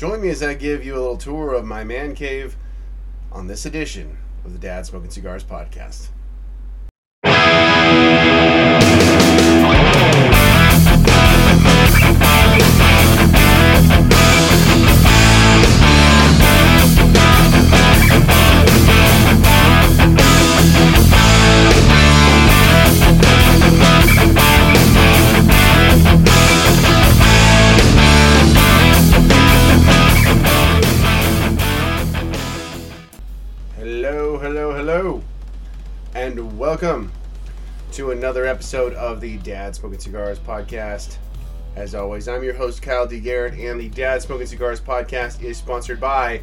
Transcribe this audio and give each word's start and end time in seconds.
Join 0.00 0.22
me 0.22 0.30
as 0.30 0.42
I 0.42 0.54
give 0.54 0.82
you 0.82 0.94
a 0.94 0.96
little 0.96 1.18
tour 1.18 1.52
of 1.52 1.66
my 1.66 1.84
man 1.84 2.14
cave 2.14 2.56
on 3.30 3.48
this 3.48 3.66
edition 3.66 4.16
of 4.46 4.54
the 4.54 4.58
Dads 4.58 4.88
Smoking 4.88 5.10
Cigars 5.10 5.44
podcast. 5.44 6.08
Welcome 36.56 37.12
to 37.92 38.10
another 38.10 38.44
episode 38.44 38.92
of 38.94 39.20
the 39.20 39.36
Dads 39.38 39.78
Smoking 39.78 39.98
Cigars 39.98 40.38
podcast. 40.38 41.16
As 41.76 41.94
always, 41.94 42.28
I'm 42.28 42.42
your 42.42 42.54
host, 42.54 42.82
Kyle 42.82 43.06
D. 43.06 43.20
Garrett, 43.20 43.54
and 43.54 43.80
the 43.80 43.88
Dads 43.88 44.24
Smoking 44.24 44.46
Cigars 44.46 44.80
podcast 44.80 45.42
is 45.42 45.58
sponsored 45.58 46.00
by 46.00 46.40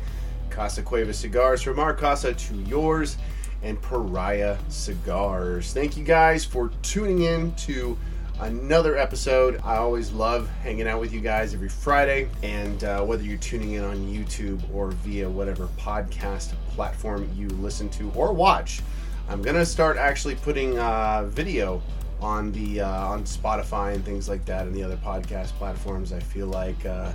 Casa 0.50 0.82
Cuevas 0.82 1.18
Cigars, 1.20 1.62
from 1.62 1.80
our 1.80 1.94
casa 1.94 2.34
to 2.34 2.56
yours, 2.64 3.18
and 3.64 3.82
Pariah 3.82 4.58
Cigars. 4.70 5.74
Thank 5.74 5.98
you 5.98 6.04
guys 6.04 6.46
for 6.46 6.70
tuning 6.84 7.24
in 7.24 7.54
to 7.56 7.98
another 8.40 8.98
episode. 8.98 9.60
I 9.64 9.78
always 9.78 10.12
love 10.12 10.50
hanging 10.64 10.88
out 10.88 11.00
with 11.00 11.12
you 11.12 11.22
guys 11.22 11.54
every 11.54 11.70
Friday, 11.70 12.30
and 12.44 12.84
uh, 12.84 13.04
whether 13.04 13.24
you're 13.24 13.38
tuning 13.38 13.74
in 13.74 13.84
on 13.84 13.98
YouTube 14.08 14.62
or 14.74 14.92
via 14.92 15.30
whatever 15.30 15.68
podcast 15.78 16.54
platform 16.70 17.30
you 17.36 17.50
listen 17.50 17.90
to 17.90 18.12
or 18.16 18.32
watch, 18.32 18.82
I'm 19.30 19.42
gonna 19.42 19.66
start 19.66 19.98
actually 19.98 20.36
putting 20.36 20.80
uh, 20.80 21.26
video 21.28 21.82
on 22.22 22.52
the 22.52 22.82
uh, 22.82 23.08
on 23.08 23.24
Spotify 23.24 23.94
and 23.94 24.04
things 24.04 24.30
like 24.30 24.46
that, 24.46 24.68
and 24.68 24.76
the 24.76 24.84
other 24.84 24.98
podcast 24.98 25.50
platforms. 25.54 26.14
I 26.14 26.20
feel 26.20 26.48
like 26.48 26.86
uh, 26.86 27.12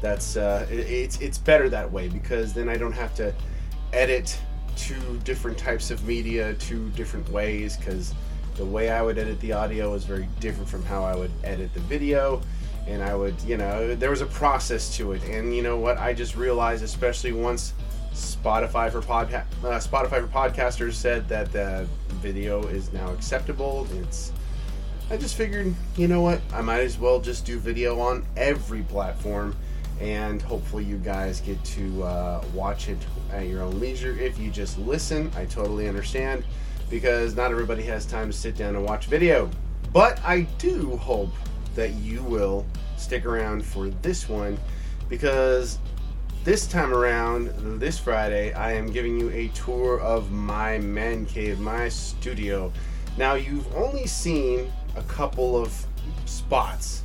that's 0.00 0.36
uh, 0.36 0.66
it, 0.70 0.80
it's 0.80 1.20
it's 1.20 1.38
better 1.38 1.68
that 1.68 1.90
way 1.90 2.08
because 2.08 2.52
then 2.52 2.68
I 2.68 2.76
don't 2.76 2.92
have 2.92 3.14
to 3.16 3.32
edit 3.92 4.36
two 4.76 5.18
different 5.24 5.56
types 5.58 5.90
of 5.90 6.04
media 6.06 6.54
two 6.54 6.88
different 6.90 7.28
ways 7.28 7.76
because 7.76 8.14
the 8.56 8.64
way 8.64 8.90
I 8.90 9.02
would 9.02 9.18
edit 9.18 9.40
the 9.40 9.52
audio 9.52 9.94
is 9.94 10.04
very 10.04 10.28
different 10.40 10.68
from 10.68 10.82
how 10.84 11.04
I 11.04 11.16
would 11.16 11.30
edit 11.44 11.72
the 11.74 11.80
video. 11.80 12.42
And 12.86 13.02
I 13.02 13.14
would, 13.14 13.40
you 13.42 13.56
know, 13.56 13.94
there 13.94 14.10
was 14.10 14.22
a 14.22 14.26
process 14.26 14.94
to 14.96 15.12
it. 15.12 15.22
And 15.24 15.54
you 15.54 15.62
know 15.62 15.78
what? 15.78 15.98
I 15.98 16.12
just 16.12 16.36
realized, 16.36 16.82
especially 16.82 17.32
once 17.32 17.74
Spotify 18.12 18.90
for 18.90 18.98
uh, 18.98 19.42
Spotify 19.78 20.20
for 20.20 20.28
podcasters 20.28 20.94
said 20.94 21.28
that 21.28 21.52
the 21.52 21.86
video 22.14 22.66
is 22.68 22.92
now 22.92 23.12
acceptable. 23.12 23.86
It's 24.00 24.32
I 25.10 25.16
just 25.16 25.34
figured, 25.34 25.74
you 25.96 26.08
know 26.08 26.22
what? 26.22 26.40
I 26.52 26.62
might 26.62 26.80
as 26.80 26.98
well 26.98 27.20
just 27.20 27.44
do 27.44 27.58
video 27.58 28.00
on 28.00 28.24
every 28.36 28.82
platform, 28.82 29.54
and 30.00 30.40
hopefully 30.40 30.84
you 30.84 30.96
guys 30.96 31.40
get 31.40 31.62
to 31.64 32.02
uh, 32.02 32.44
watch 32.54 32.88
it 32.88 32.98
at 33.30 33.46
your 33.46 33.62
own 33.62 33.78
leisure. 33.78 34.16
If 34.18 34.38
you 34.38 34.50
just 34.50 34.78
listen, 34.78 35.30
I 35.36 35.44
totally 35.44 35.88
understand 35.88 36.44
because 36.88 37.36
not 37.36 37.50
everybody 37.50 37.82
has 37.84 38.06
time 38.06 38.30
to 38.30 38.36
sit 38.36 38.56
down 38.56 38.74
and 38.76 38.84
watch 38.84 39.06
video. 39.06 39.50
But 39.92 40.18
I 40.24 40.42
do 40.58 40.96
hope 40.96 41.32
that 41.74 41.92
you 41.94 42.22
will 42.22 42.66
stick 42.96 43.26
around 43.26 43.64
for 43.64 43.88
this 43.88 44.28
one 44.28 44.58
because 45.08 45.78
this 46.44 46.66
time 46.66 46.92
around, 46.92 47.78
this 47.78 47.98
Friday, 47.98 48.52
I 48.54 48.72
am 48.72 48.90
giving 48.90 49.18
you 49.18 49.30
a 49.30 49.48
tour 49.48 50.00
of 50.00 50.32
my 50.32 50.78
man 50.78 51.24
cave, 51.24 51.60
my 51.60 51.88
studio. 51.88 52.72
Now, 53.16 53.34
you've 53.34 53.72
only 53.76 54.06
seen 54.06 54.72
a 54.96 55.02
couple 55.02 55.56
of 55.56 55.86
spots 56.24 57.04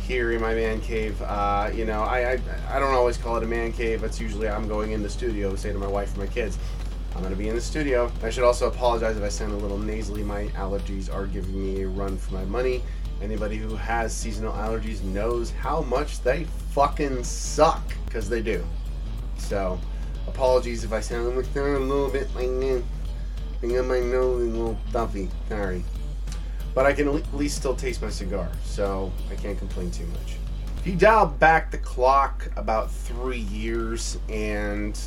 here 0.00 0.32
in 0.32 0.40
my 0.40 0.54
man 0.54 0.80
cave. 0.80 1.20
Uh, 1.22 1.70
you 1.74 1.84
know, 1.84 2.02
I, 2.02 2.34
I 2.34 2.40
I 2.68 2.78
don't 2.78 2.94
always 2.94 3.16
call 3.16 3.36
it 3.36 3.42
a 3.42 3.46
man 3.46 3.72
cave. 3.72 4.00
That's 4.00 4.20
usually 4.20 4.48
I'm 4.48 4.68
going 4.68 4.92
in 4.92 5.02
the 5.02 5.10
studio, 5.10 5.56
say 5.56 5.72
to 5.72 5.78
my 5.78 5.88
wife 5.88 6.10
and 6.10 6.18
my 6.18 6.26
kids. 6.26 6.58
I'm 7.14 7.20
going 7.20 7.34
to 7.34 7.38
be 7.38 7.48
in 7.48 7.54
the 7.54 7.60
studio. 7.60 8.10
I 8.22 8.30
should 8.30 8.44
also 8.44 8.68
apologize 8.68 9.16
if 9.16 9.22
I 9.22 9.28
sound 9.28 9.52
a 9.52 9.56
little 9.56 9.76
nasally. 9.78 10.22
My 10.22 10.46
allergies 10.48 11.12
are 11.12 11.26
giving 11.26 11.62
me 11.62 11.82
a 11.82 11.88
run 11.88 12.16
for 12.16 12.34
my 12.34 12.44
money. 12.44 12.82
Anybody 13.22 13.56
who 13.56 13.76
has 13.76 14.12
seasonal 14.12 14.52
allergies 14.52 15.02
knows 15.02 15.52
how 15.52 15.82
much 15.82 16.20
they 16.22 16.44
fucking 16.72 17.22
suck, 17.22 17.82
because 18.04 18.28
they 18.28 18.42
do. 18.42 18.64
So, 19.38 19.78
apologies 20.26 20.82
if 20.82 20.92
I 20.92 21.00
sound 21.00 21.36
like 21.36 21.46
a 21.54 21.60
little 21.60 22.10
bit 22.10 22.34
like, 22.34 22.48
I 23.62 23.66
got 23.66 23.86
my 23.86 24.00
nose 24.00 24.42
a 24.42 24.46
little 24.46 24.78
stuffy. 24.90 25.30
Sorry. 25.48 25.84
But 26.74 26.86
I 26.86 26.92
can 26.92 27.08
at 27.08 27.34
least 27.34 27.58
still 27.58 27.76
taste 27.76 28.02
my 28.02 28.10
cigar, 28.10 28.50
so 28.64 29.12
I 29.30 29.36
can't 29.36 29.58
complain 29.58 29.90
too 29.92 30.06
much. 30.06 30.36
If 30.78 30.86
you 30.88 30.96
dial 30.96 31.26
back 31.26 31.70
the 31.70 31.78
clock 31.78 32.48
about 32.56 32.90
three 32.90 33.38
years 33.38 34.18
and 34.28 34.98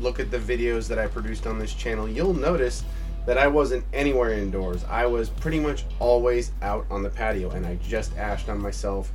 look 0.00 0.18
at 0.18 0.32
the 0.32 0.38
videos 0.38 0.88
that 0.88 0.98
I 0.98 1.06
produced 1.06 1.46
on 1.46 1.58
this 1.58 1.72
channel, 1.72 2.08
you'll 2.08 2.34
notice 2.34 2.82
that 3.26 3.38
I 3.38 3.46
wasn't 3.46 3.84
anywhere 3.92 4.32
indoors. 4.32 4.84
I 4.88 5.06
was 5.06 5.28
pretty 5.28 5.60
much 5.60 5.84
always 5.98 6.52
out 6.62 6.86
on 6.90 7.02
the 7.02 7.10
patio, 7.10 7.50
and 7.50 7.66
I 7.66 7.76
just 7.76 8.16
ashed 8.16 8.48
on 8.48 8.60
myself. 8.60 9.12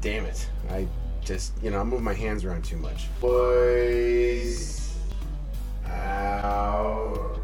Damn 0.00 0.24
it. 0.24 0.48
I 0.70 0.86
just, 1.22 1.52
you 1.62 1.70
know, 1.70 1.80
I 1.80 1.84
move 1.84 2.02
my 2.02 2.14
hands 2.14 2.44
around 2.44 2.64
too 2.64 2.76
much. 2.76 3.06
Boys 3.20 4.94
out 5.86 7.40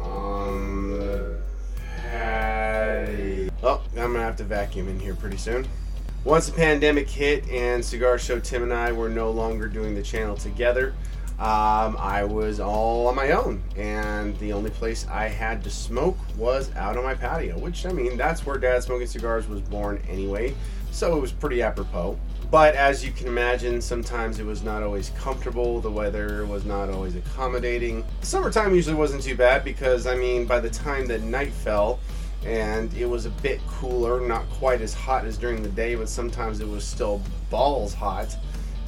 on 0.00 0.90
the 0.98 1.40
patio. 1.96 3.50
Oh, 3.62 3.82
I'm 3.90 4.12
gonna 4.12 4.20
have 4.20 4.36
to 4.36 4.44
vacuum 4.44 4.88
in 4.88 4.98
here 4.98 5.14
pretty 5.14 5.36
soon. 5.36 5.66
Once 6.24 6.46
the 6.46 6.52
pandemic 6.52 7.08
hit 7.08 7.48
and 7.48 7.82
Cigar 7.82 8.18
Show 8.18 8.40
Tim 8.40 8.62
and 8.62 8.74
I 8.74 8.92
were 8.92 9.08
no 9.08 9.30
longer 9.30 9.68
doing 9.68 9.94
the 9.94 10.02
channel 10.02 10.36
together, 10.36 10.94
um, 11.40 11.96
I 11.98 12.22
was 12.22 12.60
all 12.60 13.06
on 13.06 13.14
my 13.14 13.30
own, 13.30 13.62
and 13.74 14.38
the 14.40 14.52
only 14.52 14.68
place 14.68 15.06
I 15.10 15.26
had 15.26 15.64
to 15.64 15.70
smoke 15.70 16.18
was 16.36 16.70
out 16.76 16.98
on 16.98 17.04
my 17.04 17.14
patio. 17.14 17.58
Which 17.58 17.86
I 17.86 17.92
mean, 17.92 18.18
that's 18.18 18.44
where 18.44 18.58
Dads 18.58 18.84
Smoking 18.84 19.06
Cigars 19.06 19.48
was 19.48 19.62
born 19.62 20.02
anyway, 20.06 20.54
so 20.90 21.16
it 21.16 21.20
was 21.20 21.32
pretty 21.32 21.62
apropos. 21.62 22.18
But 22.50 22.74
as 22.74 23.02
you 23.02 23.10
can 23.10 23.26
imagine, 23.26 23.80
sometimes 23.80 24.38
it 24.38 24.44
was 24.44 24.62
not 24.62 24.82
always 24.82 25.10
comfortable. 25.10 25.80
The 25.80 25.90
weather 25.90 26.44
was 26.44 26.66
not 26.66 26.90
always 26.90 27.16
accommodating. 27.16 28.04
Summertime 28.20 28.74
usually 28.74 28.96
wasn't 28.96 29.22
too 29.22 29.34
bad 29.34 29.64
because 29.64 30.06
I 30.06 30.16
mean, 30.16 30.44
by 30.44 30.60
the 30.60 30.68
time 30.68 31.06
that 31.06 31.22
night 31.22 31.54
fell, 31.54 32.00
and 32.44 32.92
it 32.92 33.06
was 33.06 33.24
a 33.24 33.30
bit 33.30 33.60
cooler, 33.66 34.20
not 34.20 34.46
quite 34.50 34.82
as 34.82 34.92
hot 34.92 35.24
as 35.24 35.38
during 35.38 35.62
the 35.62 35.70
day, 35.70 35.94
but 35.94 36.10
sometimes 36.10 36.60
it 36.60 36.68
was 36.68 36.84
still 36.84 37.22
balls 37.48 37.94
hot 37.94 38.36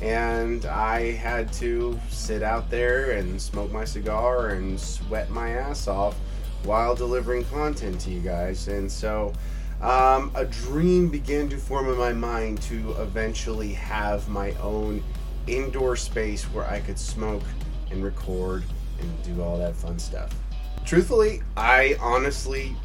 and 0.01 0.67
I 0.67 1.13
had 1.13 1.53
to 1.55 1.99
sit 2.09 2.43
out 2.43 2.71
there 2.71 3.13
and 3.13 3.41
smoke 3.41 3.71
my 3.71 3.85
cigar 3.85 4.51
and 4.51 4.79
sweat 4.79 5.31
my 5.31 5.51
ass 5.51 5.87
off 5.87 6.17
while 6.65 6.95
delivering 6.95 7.45
content 7.45 8.01
to 8.01 8.11
you 8.11 8.21
guys. 8.21 8.69
And 8.69 8.91
so 8.91 9.33
um, 9.81 10.31
a 10.35 10.45
dream 10.45 11.09
began 11.09 11.49
to 11.49 11.57
form 11.57 11.89
in 11.89 11.97
my 11.97 12.13
mind 12.13 12.63
to 12.63 12.93
eventually 13.01 13.73
have 13.75 14.29
my 14.29 14.53
own 14.63 15.03
indoor 15.47 15.97
space 15.97 16.45
where 16.45 16.65
I 16.69 16.81
could 16.81 16.99
smoke 16.99 17.43
and 17.91 18.05
record 18.05 18.65
and 19.01 19.23
do 19.23 19.43
all 19.43 19.59
that 19.59 19.75
fun 19.75 19.99
stuff. 19.99 20.33
Truthfully, 20.85 21.43
I 21.57 21.97
honestly 22.01 22.77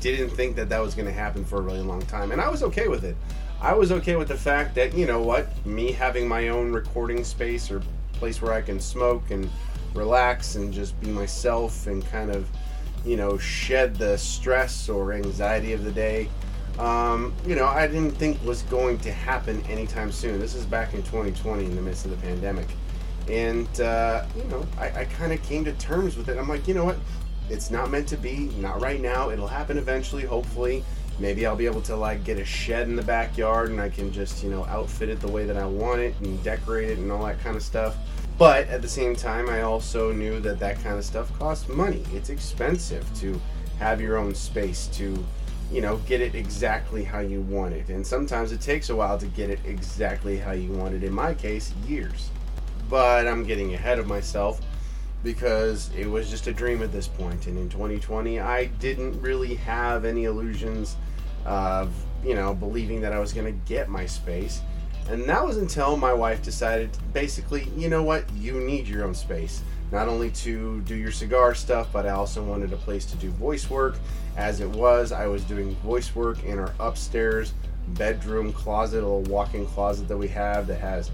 didn't 0.00 0.30
think 0.30 0.56
that 0.56 0.68
that 0.68 0.80
was 0.80 0.94
going 0.94 1.06
to 1.06 1.12
happen 1.12 1.44
for 1.44 1.58
a 1.58 1.62
really 1.62 1.80
long 1.80 2.02
time, 2.02 2.32
and 2.32 2.40
I 2.40 2.48
was 2.48 2.62
okay 2.62 2.88
with 2.88 3.04
it. 3.04 3.16
I 3.66 3.74
was 3.74 3.90
okay 3.90 4.14
with 4.14 4.28
the 4.28 4.36
fact 4.36 4.76
that, 4.76 4.94
you 4.94 5.06
know 5.06 5.20
what, 5.20 5.48
me 5.66 5.90
having 5.90 6.28
my 6.28 6.50
own 6.50 6.70
recording 6.70 7.24
space 7.24 7.68
or 7.68 7.82
place 8.12 8.40
where 8.40 8.52
I 8.52 8.60
can 8.60 8.78
smoke 8.78 9.32
and 9.32 9.50
relax 9.92 10.54
and 10.54 10.72
just 10.72 10.98
be 11.00 11.08
myself 11.08 11.88
and 11.88 12.08
kind 12.12 12.30
of, 12.30 12.48
you 13.04 13.16
know, 13.16 13.36
shed 13.38 13.96
the 13.96 14.16
stress 14.18 14.88
or 14.88 15.12
anxiety 15.12 15.72
of 15.72 15.82
the 15.82 15.90
day. 15.90 16.28
Um, 16.78 17.34
you 17.44 17.56
know, 17.56 17.66
I 17.66 17.88
didn't 17.88 18.12
think 18.12 18.40
was 18.44 18.62
going 18.62 19.00
to 19.00 19.10
happen 19.10 19.60
anytime 19.62 20.12
soon. 20.12 20.38
This 20.38 20.54
is 20.54 20.64
back 20.64 20.94
in 20.94 21.02
2020 21.02 21.64
in 21.64 21.74
the 21.74 21.82
midst 21.82 22.04
of 22.04 22.12
the 22.12 22.18
pandemic. 22.18 22.68
And, 23.28 23.80
uh, 23.80 24.26
you 24.36 24.44
know, 24.44 24.64
I, 24.78 25.00
I 25.00 25.04
kind 25.06 25.32
of 25.32 25.42
came 25.42 25.64
to 25.64 25.72
terms 25.72 26.16
with 26.16 26.28
it. 26.28 26.38
I'm 26.38 26.48
like, 26.48 26.68
you 26.68 26.74
know 26.74 26.84
what? 26.84 26.98
It's 27.50 27.72
not 27.72 27.90
meant 27.90 28.06
to 28.08 28.16
be, 28.16 28.52
not 28.58 28.80
right 28.80 29.00
now. 29.00 29.30
It'll 29.30 29.48
happen 29.48 29.76
eventually, 29.76 30.22
hopefully 30.22 30.84
maybe 31.18 31.46
I'll 31.46 31.56
be 31.56 31.66
able 31.66 31.82
to 31.82 31.96
like 31.96 32.24
get 32.24 32.38
a 32.38 32.44
shed 32.44 32.88
in 32.88 32.96
the 32.96 33.02
backyard 33.02 33.70
and 33.70 33.80
I 33.80 33.88
can 33.88 34.12
just, 34.12 34.42
you 34.42 34.50
know, 34.50 34.64
outfit 34.66 35.08
it 35.08 35.20
the 35.20 35.28
way 35.28 35.44
that 35.46 35.56
I 35.56 35.66
want 35.66 36.00
it 36.00 36.14
and 36.20 36.42
decorate 36.42 36.90
it 36.90 36.98
and 36.98 37.10
all 37.10 37.24
that 37.26 37.40
kind 37.40 37.56
of 37.56 37.62
stuff. 37.62 37.96
But 38.38 38.68
at 38.68 38.82
the 38.82 38.88
same 38.88 39.16
time, 39.16 39.48
I 39.48 39.62
also 39.62 40.12
knew 40.12 40.40
that 40.40 40.58
that 40.58 40.82
kind 40.82 40.98
of 40.98 41.04
stuff 41.04 41.36
costs 41.38 41.68
money. 41.68 42.04
It's 42.12 42.28
expensive 42.28 43.06
to 43.20 43.40
have 43.78 44.00
your 44.00 44.18
own 44.18 44.34
space, 44.34 44.88
to 44.88 45.24
you 45.70 45.80
know, 45.80 45.96
get 45.98 46.20
it 46.20 46.34
exactly 46.34 47.02
how 47.02 47.18
you 47.18 47.40
want 47.42 47.74
it. 47.74 47.88
And 47.88 48.06
sometimes 48.06 48.52
it 48.52 48.60
takes 48.60 48.90
a 48.90 48.96
while 48.96 49.18
to 49.18 49.26
get 49.26 49.50
it 49.50 49.58
exactly 49.64 50.38
how 50.38 50.52
you 50.52 50.70
want 50.72 50.94
it. 50.94 51.02
In 51.02 51.12
my 51.12 51.34
case, 51.34 51.72
years. 51.86 52.30
But 52.88 53.26
I'm 53.26 53.44
getting 53.44 53.74
ahead 53.74 53.98
of 53.98 54.06
myself 54.06 54.60
because 55.24 55.90
it 55.96 56.06
was 56.06 56.30
just 56.30 56.46
a 56.46 56.52
dream 56.52 56.82
at 56.82 56.92
this 56.92 57.08
point. 57.08 57.48
And 57.48 57.58
in 57.58 57.68
2020, 57.68 58.38
I 58.38 58.66
didn't 58.66 59.20
really 59.20 59.56
have 59.56 60.04
any 60.04 60.24
illusions 60.24 60.96
of, 61.46 61.92
you 62.24 62.34
know, 62.34 62.54
believing 62.54 63.00
that 63.00 63.12
I 63.12 63.18
was 63.18 63.32
going 63.32 63.46
to 63.46 63.66
get 63.66 63.88
my 63.88 64.04
space. 64.04 64.60
And 65.08 65.24
that 65.28 65.44
was 65.44 65.56
until 65.56 65.96
my 65.96 66.12
wife 66.12 66.42
decided 66.42 66.90
basically, 67.12 67.68
you 67.76 67.88
know 67.88 68.02
what, 68.02 68.30
you 68.32 68.60
need 68.60 68.88
your 68.88 69.04
own 69.04 69.14
space. 69.14 69.62
Not 69.92 70.08
only 70.08 70.30
to 70.30 70.80
do 70.80 70.96
your 70.96 71.12
cigar 71.12 71.54
stuff, 71.54 71.88
but 71.92 72.06
I 72.06 72.10
also 72.10 72.42
wanted 72.42 72.72
a 72.72 72.76
place 72.76 73.06
to 73.06 73.16
do 73.16 73.30
voice 73.30 73.70
work. 73.70 73.96
As 74.36 74.60
it 74.60 74.68
was, 74.68 75.12
I 75.12 75.28
was 75.28 75.44
doing 75.44 75.76
voice 75.76 76.14
work 76.14 76.42
in 76.42 76.58
our 76.58 76.74
upstairs 76.80 77.54
bedroom 77.90 78.52
closet, 78.52 79.04
a 79.04 79.06
little 79.06 79.22
walk 79.32 79.54
in 79.54 79.64
closet 79.64 80.08
that 80.08 80.16
we 80.16 80.26
have 80.26 80.66
that 80.66 80.80
has 80.80 81.12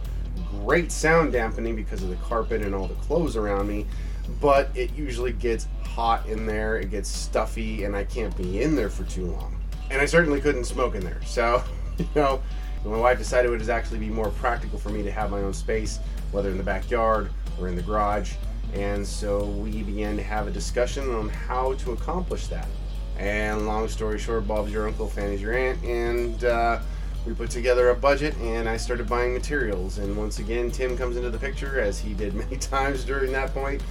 great 0.50 0.90
sound 0.90 1.32
dampening 1.32 1.76
because 1.76 2.02
of 2.02 2.08
the 2.08 2.17
carpet 2.17 2.62
and 2.62 2.75
all 2.75 2.87
the 2.88 2.94
clothes 2.94 3.37
around 3.37 3.69
me. 3.69 3.87
But 4.40 4.70
it 4.75 4.94
usually 4.94 5.32
gets 5.32 5.67
hot 5.84 6.26
in 6.26 6.46
there, 6.46 6.79
it 6.79 6.90
gets 6.90 7.11
stuffy, 7.11 7.84
and 7.84 7.94
I 7.94 8.05
can't 8.05 8.34
be 8.38 8.62
in 8.62 8.75
there 8.75 8.88
for 8.88 9.05
too 9.05 9.26
long. 9.26 9.62
And 9.90 10.00
I 10.00 10.06
certainly 10.06 10.40
couldn't 10.40 10.64
smoke 10.64 10.94
in 10.94 11.05
there. 11.05 11.20
So, 11.25 11.62
you 11.99 12.06
know, 12.14 12.43
my 12.84 12.96
wife 12.96 13.19
decided 13.19 13.49
it 13.50 13.56
would 13.56 13.69
actually 13.70 13.99
be 13.99 14.08
more 14.08 14.31
practical 14.31 14.79
for 14.79 14.88
me 14.88 15.02
to 15.02 15.12
have 15.12 15.31
my 15.31 15.40
own 15.40 15.52
space, 15.52 15.99
whether 16.32 16.50
in 16.50 16.58
the 16.58 16.64
backyard 16.64 17.31
or 17.61 17.69
in 17.69 17.76
the 17.76 17.82
garage. 17.82 18.34
And 18.75 19.06
so 19.06 19.44
we 19.44 19.82
began 19.82 20.17
to 20.17 20.23
have 20.23 20.46
a 20.46 20.50
discussion 20.50 21.14
on 21.14 21.29
how 21.29 21.75
to 21.75 21.93
accomplish 21.93 22.46
that. 22.49 22.67
And 23.19 23.67
long 23.67 23.88
story 23.88 24.19
short, 24.19 24.49
Bob's 24.49 24.73
your 24.73 24.88
uncle, 24.88 25.06
Fanny's 25.06 25.43
your 25.43 25.52
aunt, 25.52 25.82
and 25.84 26.43
uh, 26.44 26.81
we 27.26 27.34
put 27.34 27.50
together 27.50 27.90
a 27.90 27.94
budget 27.94 28.37
and 28.38 28.69
I 28.69 28.76
started 28.76 29.08
buying 29.08 29.32
materials. 29.32 29.99
And 29.99 30.17
once 30.17 30.38
again, 30.38 30.70
Tim 30.70 30.96
comes 30.96 31.17
into 31.17 31.31
the 31.31 31.38
picture 31.38 31.81
as 31.81 32.00
he 32.00 32.14
did 32.14 32.34
many 32.34 32.56
times 32.56 33.05
during 33.05 33.32
that 33.32 33.52
point. 33.55 33.82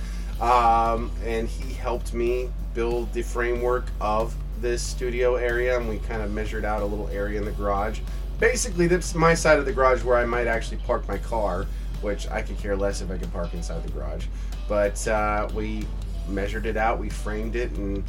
Um, 0.42 1.12
and 1.24 1.48
he 1.48 1.74
helped 1.74 2.14
me 2.14 2.50
build 2.74 3.14
the 3.14 3.22
framework 3.22 3.86
of 4.00 4.36
this 4.62 4.82
studio 4.82 5.36
area. 5.36 5.78
And 5.78 5.90
we 5.90 6.00
kind 6.00 6.22
of 6.22 6.32
measured 6.32 6.66
out 6.66 6.82
a 6.82 6.86
little 6.86 7.08
area 7.10 7.40
in 7.40 7.46
the 7.46 7.52
garage 7.52 8.00
basically 8.42 8.88
that's 8.88 9.14
my 9.14 9.34
side 9.34 9.60
of 9.60 9.66
the 9.66 9.72
garage 9.72 10.04
where 10.04 10.18
I 10.18 10.26
might 10.26 10.48
actually 10.48 10.78
park 10.78 11.08
my 11.08 11.20
car, 11.20 11.68
which 12.02 12.28
I 12.28 12.42
could 12.42 12.58
care 12.58 12.76
less 12.76 13.02
if 13.02 13.10
I 13.10 13.18
could 13.18 13.32
park 13.32 13.54
inside 13.54 13.84
the 13.84 13.92
garage. 13.92 14.26
But 14.68 15.08
uh, 15.08 15.48
we 15.54 15.88
measured 16.28 16.66
it 16.66 16.76
out, 16.76 17.00
we 17.00 17.10
framed 17.10 17.56
it, 17.56 17.72
and 17.74 18.04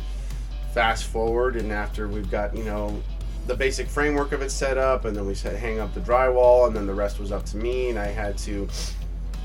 fast 0.72 1.04
forward, 1.04 1.54
and 1.56 1.70
after 1.70 2.08
we've 2.08 2.30
got 2.30 2.56
you 2.56 2.64
know 2.64 3.00
the 3.46 3.54
basic 3.54 3.88
framework 3.88 4.32
of 4.32 4.40
it 4.42 4.50
set 4.50 4.78
up, 4.78 5.04
and 5.04 5.14
then 5.14 5.26
we 5.26 5.34
said 5.34 5.56
hang 5.56 5.78
up 5.78 5.92
the 5.92 6.00
drywall, 6.00 6.66
and 6.66 6.74
then 6.74 6.86
the 6.86 6.94
rest 6.94 7.20
was 7.20 7.30
up 7.30 7.44
to 7.46 7.58
me, 7.58 7.90
and 7.90 7.98
I 7.98 8.06
had 8.06 8.36
to. 8.38 8.68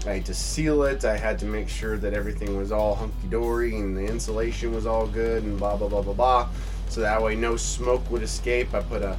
I 0.05 0.13
had 0.13 0.25
to 0.27 0.33
seal 0.33 0.83
it. 0.83 1.03
I 1.03 1.17
had 1.17 1.37
to 1.39 1.45
make 1.45 1.67
sure 1.67 1.97
that 1.97 2.13
everything 2.13 2.55
was 2.55 2.71
all 2.71 2.95
hunky 2.95 3.27
dory 3.29 3.75
and 3.75 3.97
the 3.97 4.05
insulation 4.05 4.73
was 4.73 4.85
all 4.85 5.05
good 5.05 5.43
and 5.43 5.57
blah 5.57 5.75
blah 5.75 5.89
blah 5.89 6.01
blah 6.01 6.13
blah. 6.13 6.49
So 6.89 7.01
that 7.01 7.21
way 7.21 7.35
no 7.35 7.55
smoke 7.57 8.09
would 8.09 8.23
escape. 8.23 8.73
I 8.73 8.81
put 8.81 9.01
a 9.01 9.17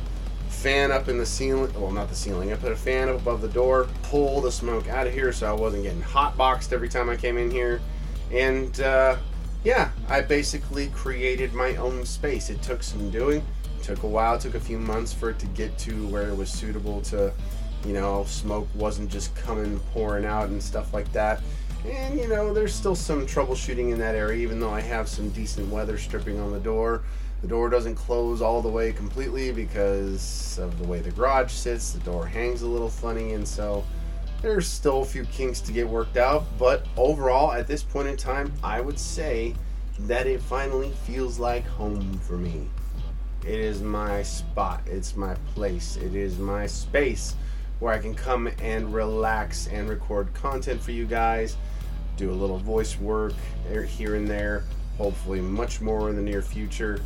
fan 0.49 0.91
up 0.91 1.09
in 1.09 1.19
the 1.19 1.27
ceiling. 1.27 1.73
Well, 1.81 1.93
not 1.93 2.09
the 2.09 2.15
ceiling. 2.15 2.53
I 2.53 2.57
put 2.57 2.73
a 2.73 2.77
fan 2.77 3.09
up 3.09 3.17
above 3.17 3.41
the 3.41 3.49
door, 3.49 3.89
pull 4.03 4.41
the 4.41 4.51
smoke 4.51 4.89
out 4.89 5.07
of 5.07 5.13
here 5.13 5.33
so 5.33 5.49
I 5.49 5.53
wasn't 5.53 5.85
getting 5.85 6.03
hot 6.03 6.37
boxed 6.37 6.73
every 6.73 6.89
time 6.89 7.09
I 7.09 7.17
came 7.17 7.39
in 7.39 7.51
here. 7.51 7.81
And 8.33 8.81
uh, 8.81 9.17
yeah, 9.65 9.91
I 10.09 10.21
basically 10.21 10.89
created 10.89 11.53
my 11.53 11.77
own 11.77 12.05
space. 12.05 12.51
It 12.51 12.63
took 12.63 12.83
some 12.83 13.11
doing. 13.11 13.45
It 13.79 13.83
took 13.83 14.03
a 14.03 14.07
while. 14.07 14.35
It 14.35 14.41
took 14.41 14.55
a 14.55 14.61
few 14.61 14.79
months 14.79 15.13
for 15.13 15.31
it 15.31 15.39
to 15.39 15.47
get 15.47 15.77
to 15.79 16.07
where 16.09 16.29
it 16.29 16.37
was 16.37 16.51
suitable 16.51 17.01
to, 17.03 17.33
you 17.87 17.93
know, 17.93 18.25
smoke 18.25 18.67
wasn't 18.75 19.11
just 19.11 19.35
coming 19.37 19.79
pouring 19.93 20.25
out 20.25 20.49
and 20.49 20.63
stuff 20.63 20.93
like 20.93 21.11
that. 21.13 21.43
And 21.87 22.19
you 22.19 22.29
know, 22.29 22.53
there's 22.53 22.75
still 22.75 22.97
some 22.97 23.27
troubleshooting 23.27 23.93
in 23.93 23.99
that 23.99 24.15
area, 24.15 24.43
even 24.43 24.59
though 24.59 24.73
I 24.73 24.81
have 24.81 25.09
some 25.09 25.31
decent 25.31 25.71
weather 25.71 25.97
stripping 25.97 26.41
on 26.41 26.53
the 26.53 26.59
door. 26.59 27.03
The 27.41 27.49
door 27.49 27.69
doesn't 27.69 27.95
close 27.95 28.43
all 28.43 28.61
the 28.61 28.69
way 28.69 28.93
completely 28.93 29.53
because 29.53 30.59
of 30.61 30.77
the 30.79 30.87
way 30.89 30.99
the 30.99 31.13
garage 31.13 31.53
sits. 31.53 31.93
The 31.93 32.01
door 32.01 32.27
hangs 32.27 32.63
a 32.63 32.67
little 32.67 32.91
funny, 32.91 33.35
and 33.35 33.47
so 33.47 33.85
there's 34.43 34.67
still 34.67 35.03
a 35.03 35.05
few 35.05 35.25
kinks 35.27 35.61
to 35.63 35.73
get 35.73 35.89
worked 35.89 36.17
out. 36.17 36.47
But 36.59 36.87
overall, 36.97 37.53
at 37.53 37.69
this 37.69 37.83
point 37.83 38.09
in 38.09 38.17
time, 38.17 38.53
I 38.65 38.81
would 38.81 38.99
say 38.99 39.55
that 40.01 40.27
it 40.27 40.43
finally 40.43 40.91
feels 41.05 41.39
like 41.39 41.65
home 41.65 42.19
for 42.19 42.37
me. 42.37 42.67
It 43.47 43.61
is 43.61 43.83
my 43.83 44.25
spot, 44.25 44.83
it's 44.87 45.17
my 45.17 45.35
place, 45.55 45.97
it 45.97 46.17
is 46.17 46.39
my 46.39 46.67
space 46.67 47.37
where 47.79 47.95
I 47.95 47.99
can 47.99 48.15
come 48.15 48.49
and 48.61 48.93
relax 48.93 49.69
and 49.69 49.89
record 49.89 50.35
content 50.35 50.83
for 50.83 50.91
you 50.91 51.07
guys, 51.07 51.57
do 52.17 52.31
a 52.31 52.33
little 52.33 52.59
voice 52.59 52.99
work 52.99 53.35
er, 53.73 53.85
here 53.85 54.17
and 54.17 54.27
there, 54.27 54.65
hopefully, 54.97 55.41
much 55.41 55.81
more 55.81 56.11
in 56.11 56.17
the 56.17 56.23
near 56.23 56.43
future 56.43 57.01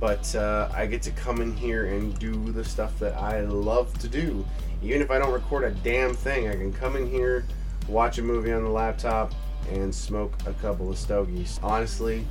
but 0.00 0.34
uh, 0.34 0.68
I 0.74 0.86
get 0.86 1.02
to 1.02 1.10
come 1.12 1.40
in 1.40 1.56
here 1.56 1.86
and 1.86 2.18
do 2.18 2.52
the 2.52 2.64
stuff 2.64 2.98
that 2.98 3.14
I 3.14 3.42
love 3.42 3.96
to 3.98 4.08
do. 4.08 4.44
Even 4.82 5.00
if 5.00 5.10
I 5.10 5.18
don't 5.18 5.32
record 5.32 5.64
a 5.64 5.70
damn 5.70 6.14
thing, 6.14 6.48
I 6.48 6.52
can 6.52 6.72
come 6.72 6.96
in 6.96 7.08
here, 7.08 7.44
watch 7.88 8.18
a 8.18 8.22
movie 8.22 8.52
on 8.52 8.64
the 8.64 8.70
laptop, 8.70 9.32
and 9.70 9.94
smoke 9.94 10.34
a 10.46 10.52
couple 10.54 10.90
of 10.90 10.98
stogies. 10.98 11.58
Honestly, 11.62 12.26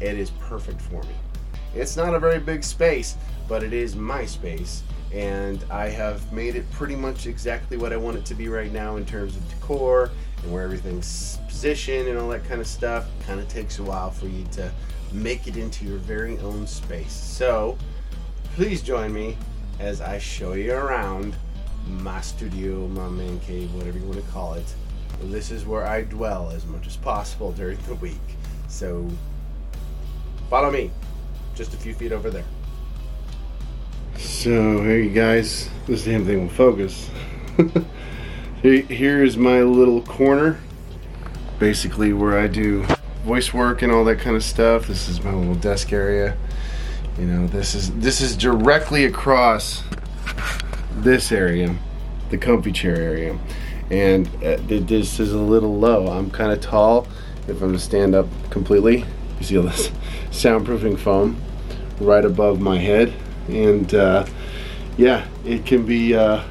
it 0.00 0.16
is 0.16 0.30
perfect 0.30 0.80
for 0.80 1.02
me. 1.02 1.14
It's 1.74 1.96
not 1.96 2.14
a 2.14 2.18
very 2.18 2.38
big 2.38 2.64
space, 2.64 3.16
but 3.48 3.62
it 3.62 3.72
is 3.72 3.94
my 3.96 4.24
space, 4.24 4.82
and 5.12 5.64
I 5.70 5.88
have 5.88 6.32
made 6.32 6.54
it 6.54 6.70
pretty 6.70 6.96
much 6.96 7.26
exactly 7.26 7.76
what 7.76 7.92
I 7.92 7.96
want 7.96 8.16
it 8.16 8.24
to 8.26 8.34
be 8.34 8.48
right 8.48 8.72
now 8.72 8.96
in 8.96 9.04
terms 9.04 9.36
of 9.36 9.48
decor 9.48 10.10
and 10.42 10.52
where 10.52 10.62
everything's 10.62 11.38
positioned 11.46 12.08
and 12.08 12.18
all 12.18 12.28
that 12.30 12.44
kind 12.44 12.60
of 12.60 12.66
stuff. 12.66 13.06
Kind 13.26 13.40
of 13.40 13.48
takes 13.48 13.78
a 13.78 13.82
while 13.82 14.10
for 14.10 14.26
you 14.26 14.44
to 14.52 14.72
make 15.12 15.46
it 15.46 15.56
into 15.56 15.84
your 15.84 15.98
very 15.98 16.38
own 16.38 16.66
space. 16.66 17.12
So, 17.12 17.76
please 18.54 18.82
join 18.82 19.12
me 19.12 19.36
as 19.78 20.00
I 20.00 20.18
show 20.18 20.52
you 20.52 20.72
around 20.72 21.34
my 21.86 22.20
studio, 22.20 22.86
my 22.88 23.08
man 23.08 23.40
cave, 23.40 23.74
whatever 23.74 23.98
you 23.98 24.04
want 24.04 24.24
to 24.24 24.30
call 24.32 24.54
it. 24.54 24.74
This 25.22 25.50
is 25.50 25.66
where 25.66 25.86
I 25.86 26.02
dwell 26.02 26.50
as 26.50 26.66
much 26.66 26.86
as 26.86 26.96
possible 26.96 27.52
during 27.52 27.78
the 27.88 27.94
week. 27.96 28.20
So, 28.68 29.08
follow 30.48 30.70
me, 30.70 30.90
just 31.54 31.74
a 31.74 31.76
few 31.76 31.94
feet 31.94 32.12
over 32.12 32.30
there. 32.30 32.44
So, 34.16 34.80
here 34.82 34.98
you 34.98 35.10
guys, 35.10 35.68
this 35.86 36.04
damn 36.04 36.24
thing 36.24 36.42
will 36.42 36.48
focus. 36.48 37.10
Here 38.62 39.24
is 39.24 39.36
my 39.36 39.62
little 39.62 40.02
corner, 40.02 40.60
basically 41.58 42.12
where 42.12 42.38
I 42.38 42.46
do 42.46 42.86
voice 43.22 43.54
work 43.54 43.82
and 43.82 43.92
all 43.92 44.04
that 44.04 44.18
kind 44.18 44.36
of 44.36 44.42
stuff. 44.42 44.86
This 44.86 45.08
is 45.08 45.22
my 45.22 45.32
little 45.32 45.54
desk 45.54 45.92
area. 45.92 46.36
You 47.18 47.26
know, 47.26 47.46
this 47.46 47.74
is 47.74 47.92
this 47.94 48.20
is 48.20 48.36
directly 48.36 49.04
across 49.04 49.84
this 50.92 51.30
area, 51.30 51.76
the 52.30 52.38
comfy 52.38 52.72
chair 52.72 52.96
area. 52.96 53.38
And 53.90 54.26
uh, 54.42 54.56
this 54.66 55.20
is 55.20 55.32
a 55.32 55.38
little 55.38 55.78
low. 55.78 56.08
I'm 56.08 56.30
kind 56.30 56.52
of 56.52 56.60
tall. 56.60 57.06
If 57.48 57.60
I'm 57.60 57.72
to 57.72 57.78
stand 57.78 58.14
up 58.14 58.26
completely, 58.50 59.04
you 59.38 59.44
see 59.44 59.56
all 59.56 59.64
this 59.64 59.88
soundproofing 60.30 60.98
foam 60.98 61.40
right 62.00 62.24
above 62.24 62.60
my 62.60 62.78
head. 62.78 63.12
And 63.48 63.92
uh, 63.94 64.26
yeah, 64.96 65.26
it 65.44 65.66
can 65.66 65.84
be 65.84 66.14
uh, 66.14 66.42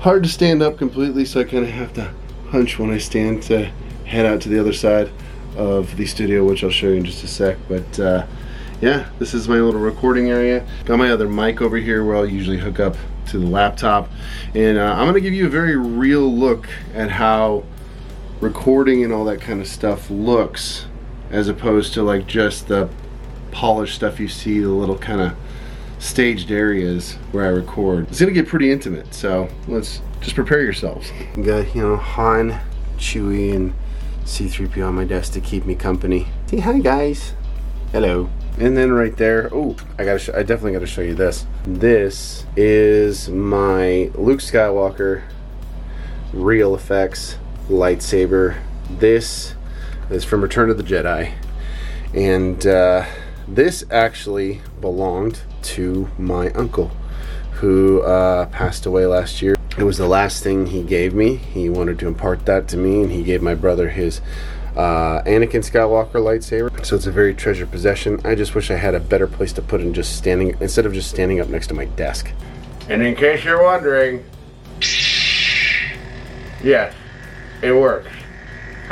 hard 0.00 0.24
to 0.24 0.28
stand 0.28 0.62
up 0.62 0.76
completely, 0.76 1.24
so 1.24 1.40
I 1.40 1.44
kind 1.44 1.64
of 1.64 1.70
have 1.70 1.94
to 1.94 2.12
hunch 2.50 2.78
when 2.78 2.90
I 2.90 2.98
stand 2.98 3.42
to 3.44 3.66
head 4.04 4.26
out 4.26 4.40
to 4.42 4.48
the 4.48 4.60
other 4.60 4.72
side 4.72 5.10
of 5.56 5.96
the 5.96 6.06
studio, 6.06 6.44
which 6.44 6.62
I'll 6.62 6.70
show 6.70 6.88
you 6.88 6.94
in 6.94 7.04
just 7.04 7.24
a 7.24 7.28
sec. 7.28 7.56
But 7.68 7.98
uh, 7.98 8.26
yeah, 8.80 9.08
this 9.18 9.34
is 9.34 9.48
my 9.48 9.56
little 9.56 9.80
recording 9.80 10.30
area. 10.30 10.66
Got 10.84 10.98
my 10.98 11.10
other 11.10 11.28
mic 11.28 11.60
over 11.60 11.76
here 11.76 12.04
where 12.04 12.16
I'll 12.16 12.28
usually 12.28 12.58
hook 12.58 12.78
up 12.78 12.96
to 13.28 13.38
the 13.38 13.46
laptop. 13.46 14.10
And 14.54 14.78
uh, 14.78 14.94
I'm 14.94 15.06
gonna 15.06 15.20
give 15.20 15.34
you 15.34 15.46
a 15.46 15.50
very 15.50 15.76
real 15.76 16.32
look 16.32 16.68
at 16.94 17.10
how 17.10 17.64
recording 18.40 19.02
and 19.02 19.12
all 19.12 19.24
that 19.24 19.40
kind 19.40 19.60
of 19.60 19.66
stuff 19.66 20.10
looks 20.10 20.86
as 21.30 21.48
opposed 21.48 21.94
to 21.94 22.02
like 22.02 22.26
just 22.26 22.68
the 22.68 22.88
polished 23.50 23.94
stuff 23.94 24.20
you 24.20 24.28
see, 24.28 24.60
the 24.60 24.68
little 24.68 24.98
kind 24.98 25.20
of 25.20 25.34
staged 25.98 26.50
areas 26.50 27.14
where 27.32 27.46
I 27.46 27.48
record. 27.48 28.08
It's 28.08 28.20
gonna 28.20 28.32
get 28.32 28.46
pretty 28.46 28.70
intimate, 28.70 29.14
so 29.14 29.48
let's 29.66 30.00
just 30.20 30.34
prepare 30.34 30.62
yourselves. 30.62 31.10
We 31.36 31.42
got, 31.42 31.74
you 31.74 31.82
know, 31.82 31.96
Han, 31.96 32.60
Chewie, 32.98 33.54
and 33.54 33.72
C3PO 34.26 34.88
on 34.88 34.94
my 34.94 35.04
desk 35.04 35.32
to 35.32 35.40
keep 35.40 35.64
me 35.64 35.74
company. 35.74 36.26
Say 36.46 36.58
hi, 36.58 36.78
guys. 36.80 37.32
Hello. 37.92 38.28
And 38.58 38.76
then 38.76 38.92
right 38.92 39.16
there, 39.16 39.48
oh, 39.52 39.76
I 39.98 40.04
gotta, 40.04 40.36
I 40.36 40.42
definitely 40.42 40.72
gotta 40.72 40.86
show 40.86 41.02
you 41.02 41.14
this. 41.14 41.46
This 41.64 42.44
is 42.56 43.28
my 43.28 44.10
Luke 44.14 44.40
Skywalker 44.40 45.22
real 46.32 46.74
effects 46.74 47.38
lightsaber. 47.68 48.56
This 48.90 49.54
is 50.10 50.24
from 50.24 50.42
Return 50.42 50.70
of 50.70 50.76
the 50.76 50.82
Jedi, 50.82 51.34
and 52.14 52.66
uh, 52.66 53.04
this 53.48 53.84
actually 53.90 54.60
belonged 54.80 55.40
to 55.62 56.08
my 56.18 56.50
uncle, 56.50 56.92
who 57.52 58.00
uh, 58.02 58.46
passed 58.46 58.86
away 58.86 59.06
last 59.06 59.42
year. 59.42 59.55
It 59.78 59.84
was 59.84 59.98
the 59.98 60.08
last 60.08 60.42
thing 60.42 60.66
he 60.66 60.82
gave 60.82 61.12
me. 61.12 61.36
He 61.36 61.68
wanted 61.68 61.98
to 61.98 62.06
impart 62.06 62.46
that 62.46 62.66
to 62.68 62.78
me, 62.78 63.02
and 63.02 63.12
he 63.12 63.22
gave 63.22 63.42
my 63.42 63.54
brother 63.54 63.90
his 63.90 64.22
uh, 64.74 65.20
Anakin 65.22 65.62
Skywalker 65.62 66.14
lightsaber. 66.14 66.84
So 66.84 66.96
it's 66.96 67.06
a 67.06 67.12
very 67.12 67.34
treasured 67.34 67.70
possession. 67.70 68.18
I 68.24 68.34
just 68.34 68.54
wish 68.54 68.70
I 68.70 68.76
had 68.76 68.94
a 68.94 69.00
better 69.00 69.26
place 69.26 69.52
to 69.54 69.60
put 69.62 69.82
it 69.82 69.92
just 69.92 70.16
standing 70.16 70.56
instead 70.60 70.86
of 70.86 70.94
just 70.94 71.10
standing 71.10 71.40
up 71.40 71.48
next 71.48 71.66
to 71.66 71.74
my 71.74 71.84
desk. 71.84 72.32
And 72.88 73.02
in 73.02 73.14
case 73.14 73.44
you're 73.44 73.62
wondering, 73.62 74.24
yes, 76.64 76.94
it 77.60 77.72
works. 77.72 78.10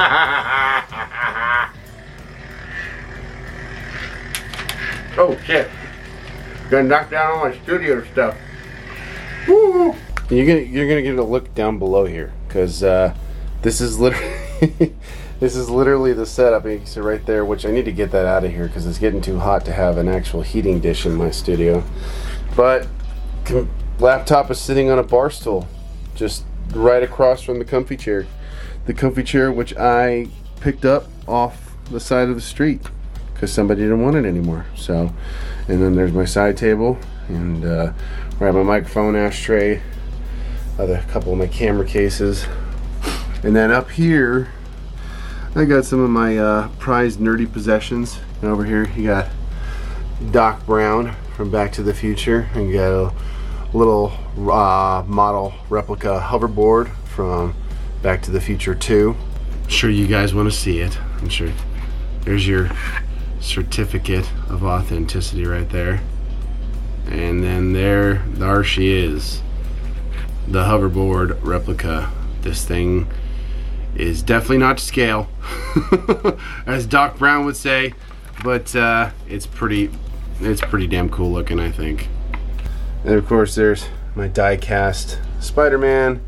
oh 5.17 5.39
shit! 5.45 5.71
Gonna 6.69 6.89
knock 6.89 7.09
down 7.11 7.31
all 7.31 7.45
my 7.45 7.57
studio 7.59 8.05
stuff. 8.05 8.37
Woo! 9.47 9.95
You're 10.31 10.47
gonna 10.47 10.61
you're 10.61 10.89
gonna 10.89 11.03
get 11.03 11.19
a 11.19 11.23
look 11.23 11.55
down 11.55 11.79
below 11.79 12.07
here 12.07 12.33
because 12.49 12.83
uh, 12.83 13.15
this 13.63 13.81
is 13.81 13.99
literally 13.99 14.95
this 15.41 15.55
is 15.55 15.69
literally 15.69 16.13
the 16.13 16.25
setup. 16.25 16.65
You 16.65 16.81
see 16.85 17.01
right 17.01 17.25
there, 17.27 17.45
which 17.45 17.67
I 17.67 17.71
need 17.71 17.85
to 17.85 17.93
get 17.93 18.11
that 18.13 18.25
out 18.25 18.45
of 18.45 18.51
here 18.51 18.67
because 18.67 18.87
it's 18.87 18.99
getting 18.99 19.21
too 19.21 19.39
hot 19.39 19.65
to 19.67 19.73
have 19.73 19.99
an 19.99 20.09
actual 20.09 20.43
heating 20.43 20.81
dish 20.81 21.05
in 21.05 21.15
my 21.15 21.31
studio. 21.31 21.85
But 22.57 22.89
com- 23.45 23.71
laptop 23.99 24.51
is 24.51 24.59
sitting 24.59 24.91
on 24.91 24.99
a 24.99 25.03
bar 25.03 25.31
stool, 25.31 25.69
just 26.15 26.45
right 26.71 27.03
across 27.03 27.43
from 27.43 27.59
the 27.59 27.65
comfy 27.65 27.97
chair. 27.97 28.27
The 28.87 28.95
comfy 28.95 29.25
chair 29.25 29.53
which 29.53 29.77
I 29.77 30.29
picked 30.61 30.87
up 30.87 31.07
off 31.29 31.77
the 31.91 32.01
side 32.01 32.29
of 32.29 32.35
the 32.35 32.41
street 32.41 32.81
because 33.35 33.53
somebody 33.53 33.83
didn't 33.83 34.03
want 34.03 34.17
it 34.17 34.25
anymore. 34.25 34.65
So, 34.75 35.13
and 35.69 35.83
then 35.83 35.95
there's 35.97 36.13
my 36.13 36.25
side 36.25 36.57
table 36.57 36.99
and 37.29 37.65
uh, 37.65 37.93
I 38.41 38.45
have 38.45 38.55
my 38.55 38.63
microphone 38.63 39.17
ashtray, 39.17 39.83
other 40.79 41.05
couple 41.09 41.33
of 41.33 41.39
my 41.39 41.47
camera 41.47 41.87
cases, 41.87 42.47
and 43.43 43.55
then 43.55 43.71
up 43.71 43.91
here 43.91 44.49
I 45.57 45.65
got 45.67 45.85
some 45.85 46.01
of 46.01 46.11
my 46.11 46.37
uh, 46.37 46.69
prized 46.81 47.21
nerdy 47.21 47.51
possessions. 47.51 48.19
And 48.43 48.51
over 48.51 48.65
here 48.65 48.91
you 48.97 49.05
got 49.05 49.29
Doc 50.33 50.67
Brown 50.67 51.15
from 51.37 51.53
Back 51.53 51.71
to 51.75 51.83
the 51.85 51.95
Future, 51.95 52.49
and 52.55 52.69
you 52.69 52.75
got 52.75 52.91
a 52.93 53.13
little 53.73 54.13
uh, 54.51 55.05
model 55.07 55.55
replica 55.69 56.21
hoverboard 56.27 56.93
from 57.07 57.55
Back 58.03 58.21
to 58.23 58.33
the 58.33 58.41
Future 58.41 58.75
2. 58.75 59.15
I'm 59.63 59.69
sure 59.69 59.91
you 59.91 60.09
guys 60.09 60.35
want 60.35 60.51
to 60.51 60.57
see 60.57 60.81
it. 60.81 60.99
I'm 61.21 61.29
sure 61.29 61.53
there's 62.23 62.49
your 62.49 62.69
certificate 63.41 64.29
of 64.49 64.65
authenticity 64.65 65.47
right 65.47 65.69
there. 65.69 66.01
And 67.07 67.45
then 67.45 67.73
there, 67.73 68.25
there 68.27 68.65
she 68.65 68.93
is. 68.93 69.41
The 70.47 70.65
hoverboard 70.65 71.39
replica. 71.43 72.13
This 72.43 72.65
thing 72.65 73.09
is 73.97 74.23
definitely 74.23 74.59
not 74.59 74.79
to 74.79 74.85
scale, 74.85 75.29
as 76.67 76.87
Doc 76.87 77.19
Brown 77.19 77.47
would 77.47 77.57
say, 77.57 77.95
but 78.43 78.75
uh, 78.77 79.11
it's 79.29 79.47
pretty, 79.47 79.91
it's 80.41 80.61
pretty 80.61 80.87
damn 80.87 81.09
cool 81.09 81.33
looking, 81.33 81.59
I 81.59 81.71
think. 81.71 82.09
And 83.05 83.15
of 83.15 83.27
course, 83.27 83.55
there's 83.55 83.87
my 84.15 84.29
die-cast 84.29 85.19
Spider-Man. 85.41 86.23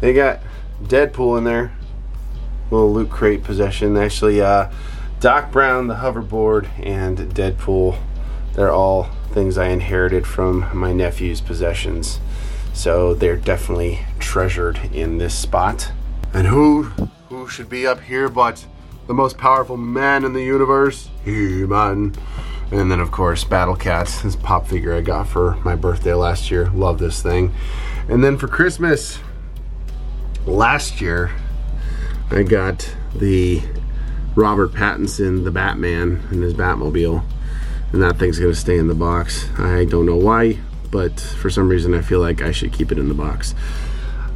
They 0.00 0.12
got 0.12 0.40
Deadpool 0.82 1.38
in 1.38 1.44
there, 1.44 1.72
little 2.70 2.92
loot 2.92 3.10
crate 3.10 3.44
possession. 3.44 3.96
Actually, 3.96 4.40
uh, 4.40 4.70
Doc 5.20 5.50
Brown, 5.50 5.86
the 5.86 5.96
hoverboard, 5.96 6.68
and 6.84 7.18
Deadpool, 7.34 7.98
they're 8.54 8.70
all 8.70 9.04
things 9.32 9.56
I 9.56 9.68
inherited 9.68 10.26
from 10.26 10.76
my 10.76 10.92
nephew's 10.92 11.40
possessions. 11.40 12.20
So 12.72 13.14
they're 13.14 13.36
definitely 13.36 14.00
treasured 14.18 14.78
in 14.92 15.18
this 15.18 15.34
spot. 15.34 15.92
And 16.32 16.46
who 16.46 16.84
who 17.28 17.48
should 17.48 17.68
be 17.68 17.86
up 17.86 18.00
here 18.00 18.28
but 18.28 18.64
the 19.06 19.14
most 19.14 19.38
powerful 19.38 19.76
man 19.76 20.24
in 20.24 20.32
the 20.32 20.42
universe? 20.42 21.08
He-Man. 21.24 22.14
And 22.70 22.90
then 22.90 23.00
of 23.00 23.10
course 23.10 23.44
Battle 23.44 23.76
Cats, 23.76 24.22
this 24.22 24.36
pop 24.36 24.66
figure 24.66 24.94
I 24.94 25.00
got 25.00 25.26
for 25.26 25.56
my 25.64 25.74
birthday 25.74 26.14
last 26.14 26.50
year. 26.50 26.70
Love 26.70 26.98
this 26.98 27.22
thing. 27.22 27.54
And 28.08 28.22
then 28.22 28.36
for 28.38 28.48
Christmas 28.48 29.18
last 30.46 31.00
year 31.00 31.32
I 32.30 32.42
got 32.42 32.94
the 33.14 33.62
Robert 34.34 34.72
Pattinson, 34.72 35.44
the 35.44 35.50
Batman, 35.50 36.22
and 36.30 36.42
his 36.42 36.54
Batmobile. 36.54 37.24
And 37.92 38.02
that 38.02 38.18
thing's 38.18 38.38
gonna 38.38 38.54
stay 38.54 38.78
in 38.78 38.86
the 38.86 38.94
box. 38.94 39.48
I 39.58 39.86
don't 39.86 40.04
know 40.04 40.16
why, 40.16 40.58
but 40.90 41.20
for 41.20 41.50
some 41.50 41.68
reason 41.68 41.94
I 41.94 42.00
feel 42.00 42.20
like 42.20 42.42
I 42.42 42.52
should 42.52 42.72
keep 42.72 42.92
it 42.92 42.98
in 42.98 43.08
the 43.08 43.14
box. 43.14 43.54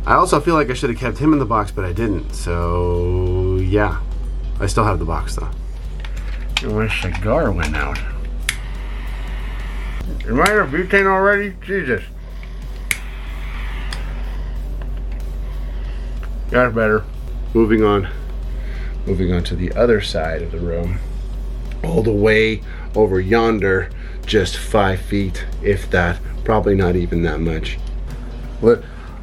I 0.04 0.14
also 0.14 0.40
feel 0.40 0.54
like 0.54 0.68
I 0.68 0.74
should 0.74 0.90
have 0.90 0.98
kept 0.98 1.18
him 1.18 1.32
in 1.32 1.38
the 1.38 1.46
box, 1.46 1.70
but 1.70 1.84
I 1.84 1.92
didn't. 1.92 2.34
So, 2.34 3.56
yeah. 3.56 4.00
I 4.58 4.66
still 4.66 4.84
have 4.84 4.98
the 4.98 5.04
box, 5.04 5.36
though. 5.36 5.50
My 6.68 6.88
cigar 6.88 7.52
went 7.52 7.76
out. 7.76 7.98
Am 10.26 10.40
I 10.40 10.44
a 10.44 10.66
butane 10.66 11.06
already? 11.06 11.54
Jesus. 11.64 12.02
Got 16.50 16.74
better. 16.74 17.04
Moving 17.54 17.82
on. 17.82 18.08
Moving 19.06 19.32
on 19.32 19.42
to 19.44 19.56
the 19.56 19.72
other 19.72 20.00
side 20.00 20.42
of 20.42 20.52
the 20.52 20.58
room. 20.58 20.98
All 21.82 22.02
the 22.02 22.12
way 22.12 22.62
over 22.94 23.20
yonder, 23.20 23.90
just 24.26 24.56
five 24.56 25.00
feet, 25.00 25.44
if 25.62 25.90
that. 25.90 26.18
Probably 26.44 26.74
not 26.74 26.96
even 26.96 27.22
that 27.22 27.40
much. 27.40 27.78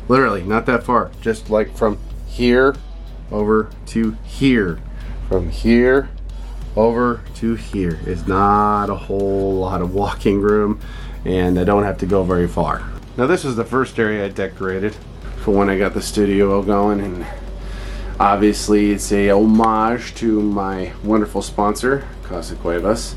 Literally, 0.07 0.43
not 0.43 0.65
that 0.67 0.83
far. 0.83 1.11
Just 1.21 1.49
like 1.49 1.75
from 1.75 1.97
here 2.27 2.75
over 3.31 3.69
to 3.87 4.11
here. 4.23 4.79
From 5.27 5.49
here 5.49 6.09
over 6.75 7.21
to 7.35 7.55
here 7.55 7.99
is 8.05 8.27
not 8.27 8.89
a 8.89 8.95
whole 8.95 9.55
lot 9.55 9.81
of 9.81 9.93
walking 9.93 10.39
room, 10.39 10.79
and 11.25 11.59
I 11.59 11.63
don't 11.63 11.83
have 11.83 11.97
to 11.99 12.05
go 12.05 12.23
very 12.23 12.47
far. 12.47 12.83
Now, 13.17 13.27
this 13.27 13.43
is 13.43 13.55
the 13.55 13.65
first 13.65 13.99
area 13.99 14.25
I 14.25 14.29
decorated 14.29 14.95
for 15.37 15.51
when 15.51 15.69
I 15.69 15.77
got 15.77 15.93
the 15.93 16.01
studio 16.01 16.61
going, 16.63 17.01
and 17.01 17.25
obviously, 18.19 18.91
it's 18.91 19.11
a 19.11 19.29
homage 19.29 20.15
to 20.15 20.41
my 20.41 20.93
wonderful 21.03 21.41
sponsor, 21.41 22.07
Casa 22.23 22.55
Cuevas. 22.55 23.15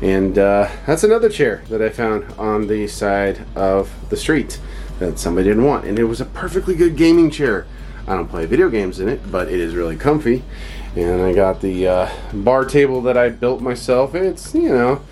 And 0.00 0.38
uh, 0.38 0.70
that's 0.86 1.04
another 1.04 1.28
chair 1.28 1.62
that 1.68 1.82
I 1.82 1.88
found 1.88 2.32
on 2.38 2.68
the 2.68 2.86
side 2.86 3.44
of 3.56 3.90
the 4.10 4.16
street 4.16 4.60
that 4.98 5.18
somebody 5.18 5.48
didn't 5.48 5.64
want. 5.64 5.84
And 5.84 5.98
it 5.98 6.04
was 6.04 6.20
a 6.20 6.24
perfectly 6.24 6.74
good 6.74 6.96
gaming 6.96 7.30
chair. 7.30 7.66
I 8.06 8.14
don't 8.14 8.28
play 8.28 8.46
video 8.46 8.70
games 8.70 9.00
in 9.00 9.08
it, 9.08 9.30
but 9.30 9.48
it 9.48 9.60
is 9.60 9.74
really 9.74 9.96
comfy. 9.96 10.42
And 10.96 11.20
I 11.20 11.32
got 11.34 11.60
the 11.60 11.86
uh, 11.86 12.10
bar 12.32 12.64
table 12.64 13.02
that 13.02 13.16
I 13.16 13.28
built 13.28 13.60
myself. 13.60 14.14
It's, 14.14 14.54
you 14.54 14.70
know, 14.70 15.02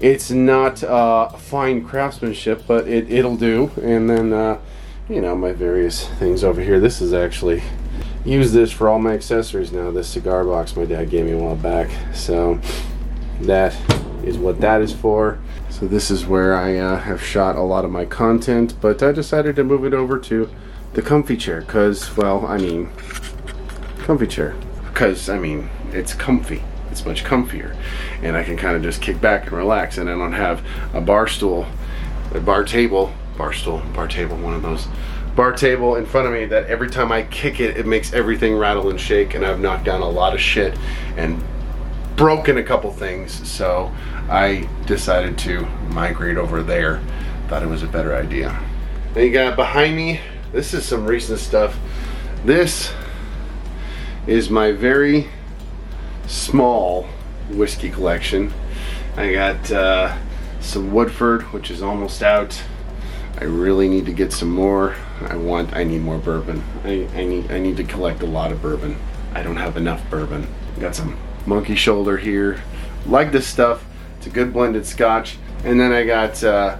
it's 0.00 0.30
not 0.30 0.82
uh, 0.82 1.28
fine 1.28 1.84
craftsmanship, 1.84 2.64
but 2.66 2.88
it, 2.88 3.12
it'll 3.12 3.36
do. 3.36 3.70
And 3.82 4.08
then, 4.08 4.32
uh, 4.32 4.58
you 5.08 5.20
know, 5.20 5.36
my 5.36 5.52
various 5.52 6.06
things 6.18 6.42
over 6.42 6.60
here. 6.60 6.80
This 6.80 7.00
is 7.00 7.12
actually, 7.12 7.62
use 8.24 8.52
this 8.52 8.72
for 8.72 8.88
all 8.88 8.98
my 8.98 9.12
accessories 9.12 9.72
now. 9.72 9.90
This 9.90 10.08
cigar 10.08 10.44
box 10.44 10.74
my 10.76 10.84
dad 10.84 11.10
gave 11.10 11.26
me 11.26 11.32
a 11.32 11.38
while 11.38 11.56
back. 11.56 11.90
So 12.14 12.60
that 13.42 13.76
is 14.26 14.36
what 14.36 14.60
that 14.60 14.82
is 14.82 14.92
for. 14.92 15.38
So 15.70 15.86
this 15.86 16.10
is 16.10 16.26
where 16.26 16.54
I 16.54 16.76
uh, 16.76 16.98
have 16.98 17.22
shot 17.22 17.56
a 17.56 17.62
lot 17.62 17.84
of 17.84 17.90
my 17.90 18.04
content, 18.04 18.74
but 18.80 19.02
I 19.02 19.12
decided 19.12 19.56
to 19.56 19.64
move 19.64 19.84
it 19.84 19.94
over 19.94 20.18
to 20.18 20.50
the 20.94 21.02
comfy 21.02 21.36
chair 21.36 21.60
because, 21.60 22.16
well, 22.16 22.44
I 22.46 22.58
mean, 22.58 22.90
comfy 23.98 24.26
chair. 24.26 24.54
Because, 24.88 25.28
I 25.28 25.38
mean, 25.38 25.68
it's 25.92 26.12
comfy. 26.12 26.62
It's 26.90 27.04
much 27.04 27.24
comfier. 27.24 27.76
And 28.22 28.36
I 28.36 28.42
can 28.42 28.56
kind 28.56 28.76
of 28.76 28.82
just 28.82 29.00
kick 29.00 29.20
back 29.20 29.44
and 29.44 29.52
relax 29.52 29.98
and 29.98 30.08
I 30.08 30.14
don't 30.14 30.32
have 30.32 30.64
a 30.94 31.00
bar 31.00 31.28
stool, 31.28 31.66
a 32.34 32.40
bar 32.40 32.64
table, 32.64 33.12
bar 33.36 33.52
stool, 33.52 33.82
bar 33.94 34.08
table, 34.08 34.36
one 34.38 34.54
of 34.54 34.62
those 34.62 34.88
bar 35.36 35.52
table 35.52 35.96
in 35.96 36.06
front 36.06 36.26
of 36.26 36.32
me 36.32 36.46
that 36.46 36.64
every 36.66 36.88
time 36.88 37.12
I 37.12 37.22
kick 37.24 37.60
it, 37.60 37.76
it 37.76 37.86
makes 37.86 38.14
everything 38.14 38.56
rattle 38.56 38.88
and 38.88 38.98
shake 38.98 39.34
and 39.34 39.44
I've 39.44 39.60
knocked 39.60 39.84
down 39.84 40.00
a 40.00 40.08
lot 40.08 40.32
of 40.32 40.40
shit 40.40 40.76
and 41.18 41.44
broken 42.16 42.58
a 42.58 42.62
couple 42.62 42.90
things. 42.90 43.48
So 43.48 43.92
I 44.28 44.68
decided 44.86 45.38
to 45.38 45.66
migrate 45.90 46.36
over 46.36 46.62
there. 46.62 47.00
Thought 47.48 47.62
it 47.62 47.68
was 47.68 47.82
a 47.82 47.88
better 47.88 48.16
idea. 48.16 48.58
Then 49.14 49.26
you 49.26 49.32
got 49.32 49.56
behind 49.56 49.96
me, 49.96 50.20
this 50.52 50.74
is 50.74 50.84
some 50.84 51.06
recent 51.06 51.38
stuff. 51.38 51.78
This 52.44 52.92
is 54.26 54.50
my 54.50 54.72
very 54.72 55.28
small 56.26 57.04
whiskey 57.50 57.90
collection. 57.90 58.52
I 59.16 59.32
got 59.32 59.70
uh, 59.70 60.16
some 60.60 60.92
Woodford, 60.92 61.42
which 61.52 61.70
is 61.70 61.82
almost 61.82 62.22
out. 62.22 62.60
I 63.38 63.44
really 63.44 63.88
need 63.88 64.06
to 64.06 64.12
get 64.12 64.32
some 64.32 64.50
more. 64.50 64.96
I 65.20 65.36
want, 65.36 65.74
I 65.74 65.84
need 65.84 66.02
more 66.02 66.18
bourbon. 66.18 66.64
I, 66.84 67.06
I 67.14 67.24
need, 67.24 67.50
I 67.50 67.58
need 67.58 67.76
to 67.76 67.84
collect 67.84 68.22
a 68.22 68.26
lot 68.26 68.50
of 68.50 68.60
bourbon. 68.60 68.96
I 69.34 69.42
don't 69.42 69.56
have 69.56 69.76
enough 69.76 70.08
bourbon. 70.10 70.46
Got 70.80 70.94
some 70.94 71.16
monkey 71.46 71.74
shoulder 71.74 72.16
here. 72.16 72.62
Like 73.06 73.32
this 73.32 73.46
stuff. 73.46 73.84
It's 74.18 74.26
a 74.26 74.30
good 74.30 74.52
blended 74.52 74.86
scotch. 74.86 75.38
And 75.64 75.80
then 75.80 75.92
I 75.92 76.04
got 76.04 76.42
uh, 76.42 76.78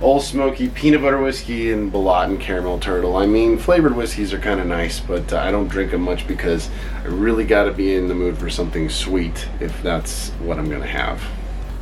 Ole 0.00 0.20
Smoky 0.20 0.68
peanut 0.68 1.02
butter 1.02 1.20
whiskey 1.20 1.72
and 1.72 1.92
Ballotin 1.92 2.40
caramel 2.40 2.78
turtle. 2.78 3.16
I 3.16 3.26
mean, 3.26 3.56
flavored 3.56 3.96
whiskeys 3.96 4.32
are 4.32 4.38
kind 4.38 4.60
of 4.60 4.66
nice, 4.66 5.00
but 5.00 5.32
uh, 5.32 5.38
I 5.38 5.50
don't 5.50 5.68
drink 5.68 5.92
them 5.92 6.02
much 6.02 6.26
because 6.26 6.68
I 7.02 7.06
really 7.06 7.44
got 7.44 7.64
to 7.64 7.72
be 7.72 7.94
in 7.94 8.08
the 8.08 8.14
mood 8.14 8.36
for 8.36 8.50
something 8.50 8.88
sweet 8.88 9.48
if 9.60 9.82
that's 9.82 10.30
what 10.40 10.58
I'm 10.58 10.68
going 10.68 10.82
to 10.82 10.86
have. 10.86 11.22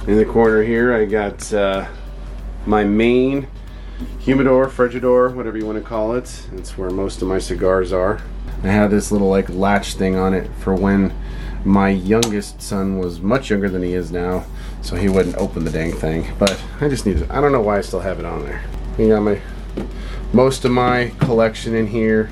In 0.06 0.16
the 0.16 0.24
corner 0.24 0.62
here, 0.62 0.92
I 0.92 1.04
got 1.04 1.52
uh, 1.52 1.86
my 2.66 2.84
main 2.84 3.46
humidor, 4.18 4.66
frigidor, 4.66 5.34
whatever 5.34 5.56
you 5.56 5.66
want 5.66 5.78
to 5.78 5.84
call 5.84 6.14
it. 6.14 6.48
It's 6.52 6.76
where 6.76 6.90
most 6.90 7.22
of 7.22 7.28
my 7.28 7.38
cigars 7.38 7.92
are. 7.92 8.20
I 8.62 8.68
have 8.68 8.90
this 8.90 9.10
little 9.10 9.28
like 9.28 9.48
latch 9.48 9.94
thing 9.94 10.16
on 10.16 10.34
it 10.34 10.50
for 10.60 10.74
when 10.74 11.12
my 11.64 11.90
youngest 11.90 12.60
son 12.60 12.98
was 12.98 13.20
much 13.20 13.50
younger 13.50 13.68
than 13.68 13.82
he 13.82 13.94
is 13.94 14.10
now, 14.10 14.44
so 14.80 14.96
he 14.96 15.08
wouldn't 15.08 15.36
open 15.36 15.64
the 15.64 15.70
dang 15.70 15.92
thing. 15.92 16.32
But 16.38 16.62
I 16.80 16.88
just 16.88 17.06
need 17.06 17.18
to, 17.18 17.34
I 17.34 17.40
don't 17.40 17.52
know 17.52 17.60
why 17.60 17.78
I 17.78 17.80
still 17.80 18.00
have 18.00 18.18
it 18.18 18.24
on 18.24 18.44
there. 18.44 18.62
You 18.98 19.08
got 19.08 19.20
my, 19.20 19.40
most 20.32 20.64
of 20.64 20.70
my 20.72 21.12
collection 21.20 21.74
in 21.74 21.86
here. 21.86 22.30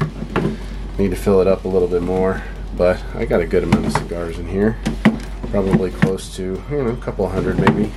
Need 0.98 1.10
to 1.10 1.16
fill 1.16 1.40
it 1.40 1.46
up 1.46 1.64
a 1.64 1.68
little 1.68 1.88
bit 1.88 2.02
more, 2.02 2.42
but 2.76 3.02
I 3.14 3.24
got 3.24 3.40
a 3.40 3.46
good 3.46 3.64
amount 3.64 3.86
of 3.86 3.92
cigars 3.92 4.38
in 4.38 4.46
here. 4.46 4.76
Probably 5.50 5.90
close 5.90 6.34
to, 6.36 6.62
you 6.70 6.82
know, 6.82 6.90
a 6.90 6.96
couple 6.96 7.28
hundred 7.28 7.58
maybe. 7.58 7.92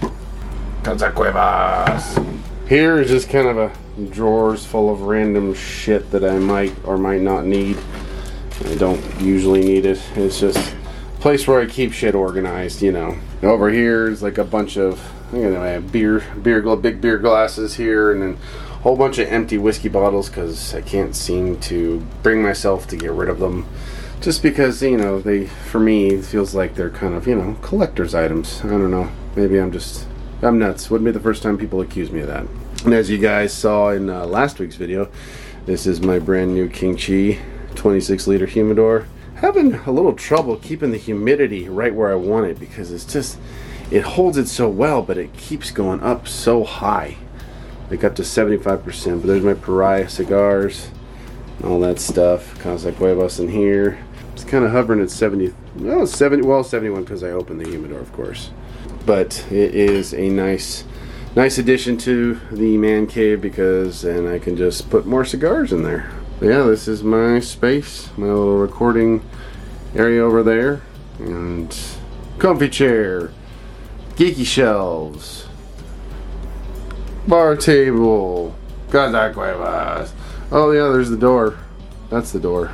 Cuevas. 0.83 2.19
Here 2.67 2.99
is 2.99 3.09
just 3.09 3.29
kind 3.29 3.47
of 3.47 3.57
a 3.57 3.71
drawers 4.09 4.65
full 4.65 4.91
of 4.91 5.01
random 5.01 5.53
shit 5.53 6.11
that 6.11 6.23
I 6.23 6.39
might 6.39 6.73
or 6.85 6.97
might 6.97 7.21
not 7.21 7.45
need. 7.45 7.77
I 8.65 8.75
don't 8.75 9.01
usually 9.21 9.61
need 9.61 9.85
it. 9.85 10.01
It's 10.15 10.39
just 10.39 10.75
place 11.23 11.47
where 11.47 11.61
I 11.61 11.67
keep 11.67 11.93
shit 11.93 12.15
organized, 12.15 12.81
you 12.81 12.91
know. 12.91 13.17
Over 13.43 13.69
here 13.69 14.09
is 14.09 14.21
like 14.21 14.37
a 14.37 14.43
bunch 14.43 14.75
of, 14.75 15.01
you 15.31 15.49
know, 15.49 15.63
I 15.63 15.67
have 15.67 15.89
beer, 15.89 16.21
beer, 16.41 16.61
big 16.75 16.99
beer 16.99 17.17
glasses 17.17 17.75
here, 17.75 18.11
and 18.11 18.21
then 18.21 18.37
a 18.69 18.75
whole 18.79 18.97
bunch 18.97 19.19
of 19.19 19.29
empty 19.29 19.57
whiskey 19.57 19.87
bottles 19.87 20.27
because 20.27 20.75
I 20.75 20.81
can't 20.81 21.15
seem 21.15 21.61
to 21.61 22.05
bring 22.23 22.43
myself 22.43 22.87
to 22.89 22.97
get 22.97 23.11
rid 23.11 23.29
of 23.29 23.39
them. 23.39 23.65
Just 24.19 24.43
because, 24.43 24.83
you 24.83 24.97
know, 24.97 25.21
they, 25.21 25.45
for 25.45 25.79
me, 25.79 26.09
it 26.09 26.25
feels 26.25 26.53
like 26.53 26.75
they're 26.75 26.89
kind 26.89 27.13
of, 27.13 27.25
you 27.25 27.35
know, 27.35 27.55
collector's 27.61 28.13
items. 28.13 28.59
I 28.65 28.71
don't 28.71 28.91
know. 28.91 29.09
Maybe 29.37 29.59
I'm 29.59 29.71
just, 29.71 30.05
I'm 30.41 30.59
nuts. 30.59 30.91
Wouldn't 30.91 31.05
be 31.05 31.11
the 31.11 31.21
first 31.21 31.41
time 31.41 31.57
people 31.57 31.79
accuse 31.79 32.11
me 32.11 32.19
of 32.19 32.27
that. 32.27 32.45
And 32.83 32.93
as 32.93 33.09
you 33.09 33.17
guys 33.17 33.53
saw 33.53 33.91
in 33.91 34.09
uh, 34.09 34.25
last 34.25 34.59
week's 34.59 34.75
video, 34.75 35.09
this 35.67 35.87
is 35.87 36.01
my 36.01 36.19
brand 36.19 36.53
new 36.53 36.67
King 36.67 36.97
Chi 36.97 37.39
26 37.75 38.27
liter 38.27 38.45
humidor. 38.45 39.07
Having 39.43 39.73
a 39.73 39.91
little 39.91 40.13
trouble 40.13 40.55
keeping 40.55 40.91
the 40.91 40.97
humidity 40.97 41.67
right 41.67 41.93
where 41.93 42.09
I 42.09 42.15
want 42.15 42.45
it 42.45 42.57
because 42.57 42.93
it's 42.93 43.03
just, 43.03 43.37
it 43.91 44.03
holds 44.03 44.37
it 44.37 44.47
so 44.47 44.69
well, 44.69 45.01
but 45.01 45.17
it 45.17 45.35
keeps 45.35 45.69
going 45.69 45.99
up 45.99 46.29
so 46.29 46.63
high. 46.63 47.17
Like 47.91 48.05
up 48.05 48.15
to 48.15 48.21
75%. 48.21 48.63
But 49.19 49.27
there's 49.27 49.43
my 49.43 49.53
Pariah 49.53 50.07
cigars, 50.07 50.91
all 51.61 51.81
that 51.81 51.99
stuff. 51.99 52.57
Casa 52.61 52.93
Cuevas 52.93 53.37
in 53.41 53.49
here. 53.49 54.01
It's 54.31 54.45
kind 54.45 54.63
of 54.63 54.71
hovering 54.71 55.01
at 55.01 55.11
70, 55.11 55.53
well, 55.75 56.07
70, 56.07 56.47
well, 56.47 56.63
71 56.63 57.03
because 57.03 57.21
I 57.21 57.31
opened 57.31 57.59
the 57.59 57.69
humidor, 57.69 57.99
of 57.99 58.13
course. 58.13 58.49
But 59.05 59.45
it 59.51 59.75
is 59.75 60.13
a 60.13 60.29
nice, 60.29 60.85
nice 61.35 61.57
addition 61.57 61.97
to 61.97 62.39
the 62.49 62.77
man 62.77 63.07
cave 63.07 63.41
because 63.41 64.03
then 64.03 64.25
I 64.25 64.39
can 64.39 64.55
just 64.55 64.89
put 64.89 65.05
more 65.05 65.25
cigars 65.25 65.73
in 65.73 65.83
there. 65.83 66.09
Yeah, 66.41 66.63
this 66.63 66.87
is 66.87 67.03
my 67.03 67.39
space, 67.39 68.09
my 68.17 68.27
little 68.27 68.57
recording 68.57 69.23
area 69.95 70.21
over 70.21 70.43
there, 70.43 70.81
and 71.19 71.75
comfy 72.37 72.69
chair, 72.69 73.31
geeky 74.15 74.45
shelves, 74.45 75.47
bar 77.27 77.55
table, 77.55 78.55
Cuevas. 78.89 80.13
Oh 80.51 80.71
yeah, 80.71 80.89
there's 80.91 81.09
the 81.09 81.17
door. 81.17 81.57
That's 82.09 82.31
the 82.31 82.39
door 82.39 82.71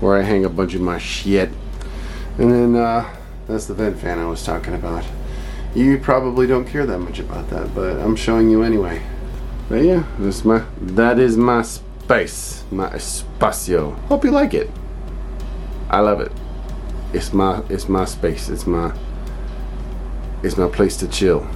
where 0.00 0.18
I 0.18 0.22
hang 0.22 0.44
a 0.44 0.50
bunch 0.50 0.74
of 0.74 0.80
my 0.80 0.98
shit. 0.98 1.50
And 2.38 2.50
then 2.50 2.76
uh, 2.76 3.08
that's 3.46 3.66
the 3.66 3.74
vent 3.74 3.98
fan 3.98 4.18
I 4.18 4.26
was 4.26 4.44
talking 4.44 4.74
about. 4.74 5.04
You 5.74 5.98
probably 5.98 6.46
don't 6.46 6.66
care 6.66 6.84
that 6.84 6.98
much 6.98 7.18
about 7.18 7.48
that, 7.50 7.74
but 7.74 7.98
I'm 7.98 8.16
showing 8.16 8.50
you 8.50 8.62
anyway. 8.62 9.02
But 9.68 9.84
yeah, 9.84 10.04
that's 10.18 10.44
my 10.44 10.64
that 10.80 11.18
is 11.18 11.36
my 11.36 11.62
space, 11.62 12.61
my 12.72 12.88
espacio. 12.90 13.94
Hope 14.06 14.24
you 14.24 14.30
like 14.30 14.54
it. 14.54 14.70
I 15.90 16.00
love 16.00 16.20
it. 16.20 16.32
It's 17.12 17.32
my 17.32 17.62
it's 17.68 17.88
my 17.88 18.04
space. 18.06 18.48
It's 18.48 18.66
my 18.66 18.92
it's 20.42 20.56
my 20.56 20.68
place 20.68 20.96
to 20.98 21.08
chill. 21.08 21.46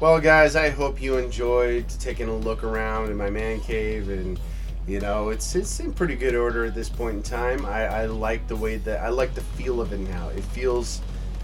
Well, 0.00 0.20
guys, 0.20 0.56
I 0.56 0.70
hope 0.70 1.00
you 1.00 1.16
enjoyed 1.16 1.88
taking 2.00 2.28
a 2.28 2.36
look 2.36 2.64
around 2.64 3.10
in 3.10 3.16
my 3.16 3.30
man 3.30 3.60
cave, 3.60 4.08
and 4.08 4.38
you 4.86 5.00
know, 5.00 5.28
it's 5.28 5.54
it's 5.54 5.80
in 5.80 5.92
pretty 5.92 6.16
good 6.16 6.34
order 6.34 6.64
at 6.64 6.74
this 6.74 6.88
point 6.88 7.16
in 7.16 7.22
time. 7.22 7.66
I, 7.66 7.86
I 7.86 8.06
like 8.06 8.46
the 8.48 8.56
way 8.56 8.76
that 8.78 9.00
I 9.00 9.10
like 9.10 9.34
the 9.34 9.42
feel 9.42 9.80
of 9.80 9.92
it 9.92 10.00
now. 10.00 10.28
It 10.30 10.42
feels 10.44 11.00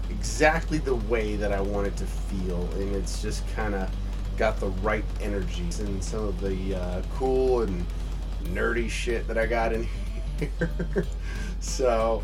exactly 0.09 0.77
the 0.77 0.95
way 0.95 1.35
that 1.35 1.51
I 1.51 1.61
want 1.61 1.87
it 1.87 1.95
to 1.97 2.05
feel, 2.05 2.61
and 2.73 2.95
it's 2.95 3.21
just 3.21 3.47
kind 3.55 3.75
of 3.75 3.89
got 4.39 4.57
the 4.57 4.69
right 4.81 5.03
energies 5.19 5.81
and 5.81 6.01
some 6.01 6.23
of 6.23 6.39
the 6.39 6.73
uh, 6.73 7.01
cool 7.15 7.63
and 7.63 7.85
nerdy 8.45 8.89
shit 8.89 9.27
that 9.27 9.37
I 9.37 9.45
got 9.45 9.73
in 9.73 9.85
here. 10.39 11.05
so, 11.59 12.23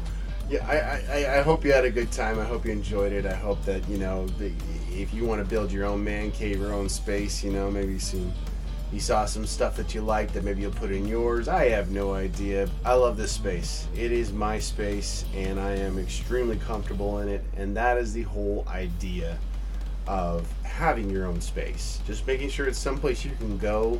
yeah, 0.49 0.65
I, 0.65 1.25
I, 1.25 1.39
I 1.39 1.41
hope 1.41 1.65
you 1.65 1.73
had 1.73 1.83
a 1.83 1.91
good 1.91 2.13
time. 2.13 2.39
I 2.39 2.45
hope 2.45 2.65
you 2.65 2.71
enjoyed 2.71 3.11
it. 3.11 3.25
I 3.25 3.35
hope 3.35 3.63
that 3.65 3.87
you 3.89 3.97
know, 3.97 4.27
the, 4.39 4.53
if 4.91 5.13
you 5.13 5.25
want 5.25 5.43
to 5.43 5.45
build 5.45 5.73
your 5.73 5.85
own 5.85 6.01
man 6.03 6.31
cave, 6.31 6.57
your 6.57 6.73
own 6.73 6.87
space, 6.87 7.43
you 7.43 7.51
know, 7.51 7.69
maybe 7.69 7.99
some 7.99 8.31
you 8.93 9.01
saw 9.01 9.25
some 9.25 9.45
stuff 9.45 9.75
that 9.75 9.93
you 9.93 9.99
liked 9.99 10.33
that 10.35 10.45
maybe 10.45 10.61
you'll 10.61 10.71
put 10.71 10.91
in 10.91 11.05
yours. 11.05 11.49
I 11.49 11.67
have 11.69 11.91
no 11.91 12.13
idea. 12.13 12.69
I 12.85 12.93
love 12.93 13.17
this 13.17 13.31
space. 13.31 13.87
It 13.93 14.13
is 14.13 14.31
my 14.31 14.57
space 14.57 15.25
and 15.35 15.59
I 15.59 15.71
am 15.71 15.99
extremely 15.99 16.55
comfortable 16.57 17.19
in 17.19 17.27
it. 17.27 17.43
And 17.57 17.75
that 17.75 17.97
is 17.97 18.13
the 18.13 18.21
whole 18.21 18.63
idea 18.69 19.37
of 20.07 20.51
having 20.63 21.09
your 21.09 21.25
own 21.25 21.41
space. 21.41 21.99
Just 22.05 22.25
making 22.27 22.49
sure 22.49 22.67
it's 22.67 22.79
someplace 22.79 23.25
you 23.25 23.31
can 23.39 23.57
go 23.57 23.99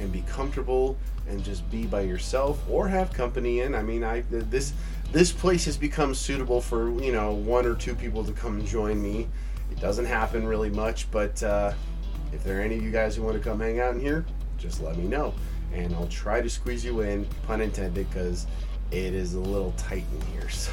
and 0.00 0.12
be 0.12 0.22
comfortable 0.22 0.96
and 1.28 1.42
just 1.42 1.68
be 1.70 1.86
by 1.86 2.02
yourself 2.02 2.62
or 2.70 2.88
have 2.88 3.12
company 3.12 3.60
in. 3.60 3.74
I 3.74 3.82
mean, 3.82 4.04
I 4.04 4.22
this 4.28 4.72
this 5.12 5.32
place 5.32 5.64
has 5.64 5.76
become 5.76 6.14
suitable 6.14 6.60
for, 6.60 6.90
you 7.00 7.12
know, 7.12 7.32
one 7.32 7.66
or 7.66 7.74
two 7.74 7.94
people 7.94 8.24
to 8.24 8.32
come 8.32 8.64
join 8.64 9.00
me. 9.00 9.28
It 9.70 9.80
doesn't 9.80 10.04
happen 10.04 10.46
really 10.46 10.70
much, 10.70 11.10
but 11.10 11.42
uh 11.42 11.72
if 12.32 12.42
there 12.44 12.58
are 12.58 12.62
any 12.62 12.76
of 12.76 12.82
you 12.82 12.90
guys 12.90 13.16
who 13.16 13.22
want 13.22 13.36
to 13.36 13.42
come 13.42 13.60
hang 13.60 13.80
out 13.80 13.94
in 13.94 14.00
here, 14.00 14.24
just 14.58 14.82
let 14.82 14.96
me 14.96 15.06
know. 15.06 15.32
And 15.72 15.94
I'll 15.94 16.08
try 16.08 16.40
to 16.40 16.50
squeeze 16.50 16.84
you 16.84 17.00
in, 17.00 17.24
pun 17.46 17.60
intended, 17.60 18.08
because 18.08 18.46
it 18.90 19.14
is 19.14 19.34
a 19.34 19.40
little 19.40 19.72
tight 19.72 20.04
in 20.12 20.26
here. 20.32 20.48
So 20.48 20.72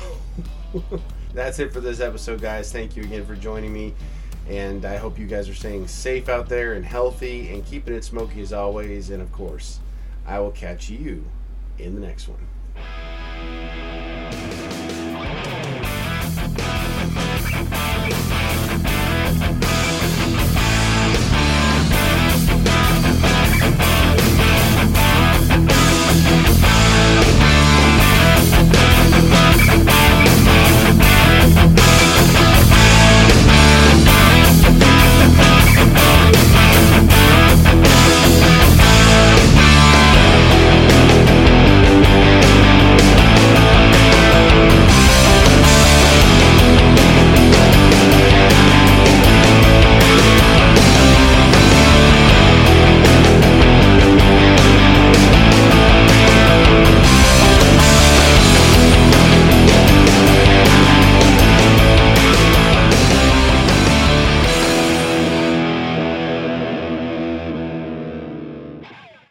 that's 1.33 1.59
it 1.59 1.71
for 1.71 1.79
this 1.79 1.99
episode, 1.99 2.41
guys. 2.41 2.71
Thank 2.71 2.95
you 2.95 3.03
again 3.03 3.25
for 3.25 3.35
joining 3.35 3.71
me. 3.71 3.93
And 4.47 4.85
I 4.85 4.97
hope 4.97 5.17
you 5.17 5.25
guys 5.25 5.47
are 5.47 5.55
staying 5.55 5.87
safe 5.87 6.27
out 6.27 6.49
there 6.49 6.73
and 6.73 6.83
healthy 6.83 7.53
and 7.53 7.65
keeping 7.65 7.93
it 7.93 8.03
smoky 8.03 8.41
as 8.41 8.51
always. 8.51 9.09
And 9.09 9.21
of 9.21 9.31
course, 9.31 9.79
I 10.25 10.39
will 10.39 10.51
catch 10.51 10.89
you 10.89 11.25
in 11.79 11.95
the 11.95 12.01
next 12.01 12.27
one. 12.27 12.47